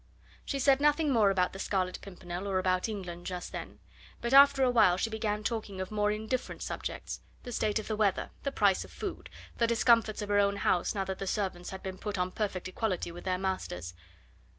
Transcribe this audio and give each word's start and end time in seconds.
She 0.43 0.57
said 0.57 0.81
nothing 0.81 1.11
more 1.11 1.29
about 1.29 1.53
the 1.53 1.59
Scarlet 1.59 1.99
Pimpernel 2.01 2.47
or 2.47 2.57
about 2.57 2.89
England 2.89 3.27
just 3.27 3.51
then, 3.51 3.77
but 4.19 4.33
after 4.33 4.63
awhile 4.63 4.97
she 4.97 5.11
began 5.11 5.43
talking 5.43 5.79
of 5.79 5.91
more 5.91 6.09
indifferent 6.09 6.63
subjects: 6.63 7.19
the 7.43 7.51
state 7.51 7.77
of 7.77 7.87
the 7.87 7.95
weather, 7.95 8.31
the 8.41 8.51
price 8.51 8.83
of 8.83 8.89
food, 8.89 9.29
the 9.59 9.67
discomforts 9.67 10.23
of 10.23 10.29
her 10.29 10.39
own 10.39 10.55
house, 10.55 10.95
now 10.95 11.03
that 11.05 11.19
the 11.19 11.27
servants 11.27 11.69
had 11.69 11.83
been 11.83 11.99
put 11.99 12.17
on 12.17 12.31
perfect 12.31 12.67
equality 12.67 13.11
with 13.11 13.25
their 13.25 13.37
masters. 13.37 13.93